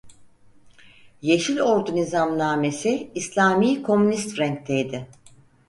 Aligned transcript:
Yeşil 1.21 1.57
Ordu 1.59 1.95
Nizamnamesi 1.95 3.11
İslami-Komünist 3.15 4.39
renkteydi. 4.39 5.07